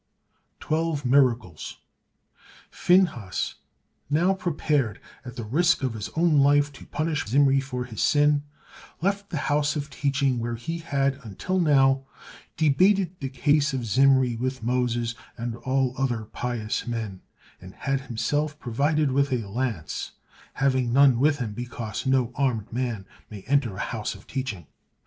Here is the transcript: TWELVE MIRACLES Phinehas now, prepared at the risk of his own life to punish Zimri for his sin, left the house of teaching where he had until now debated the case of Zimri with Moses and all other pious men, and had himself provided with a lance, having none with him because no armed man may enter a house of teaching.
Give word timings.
TWELVE 0.59 1.05
MIRACLES 1.05 1.77
Phinehas 2.71 3.53
now, 4.09 4.33
prepared 4.33 4.99
at 5.23 5.35
the 5.35 5.43
risk 5.43 5.83
of 5.83 5.93
his 5.93 6.09
own 6.15 6.39
life 6.39 6.73
to 6.73 6.87
punish 6.87 7.27
Zimri 7.27 7.59
for 7.59 7.83
his 7.83 8.01
sin, 8.01 8.41
left 9.01 9.29
the 9.29 9.37
house 9.45 9.75
of 9.75 9.91
teaching 9.91 10.39
where 10.39 10.55
he 10.55 10.79
had 10.79 11.19
until 11.23 11.59
now 11.59 12.01
debated 12.57 13.15
the 13.19 13.29
case 13.29 13.73
of 13.75 13.85
Zimri 13.85 14.35
with 14.35 14.63
Moses 14.63 15.13
and 15.37 15.55
all 15.55 15.93
other 15.99 16.25
pious 16.25 16.87
men, 16.87 17.21
and 17.61 17.75
had 17.75 18.01
himself 18.01 18.57
provided 18.59 19.11
with 19.11 19.31
a 19.31 19.47
lance, 19.47 20.13
having 20.53 20.91
none 20.91 21.19
with 21.19 21.37
him 21.37 21.53
because 21.53 22.07
no 22.07 22.31
armed 22.33 22.73
man 22.73 23.05
may 23.29 23.43
enter 23.43 23.75
a 23.75 23.79
house 23.91 24.15
of 24.15 24.25
teaching. 24.25 24.65